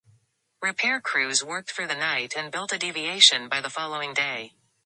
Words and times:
Repair 0.63 0.99
crews 0.99 1.43
worked 1.43 1.69
through 1.69 1.85
the 1.85 1.93
night 1.93 2.33
and 2.35 2.51
built 2.51 2.71
a 2.73 2.79
deviation 2.79 3.47
by 3.47 3.61
the 3.61 3.69
following 3.69 4.15
day. 4.15 4.55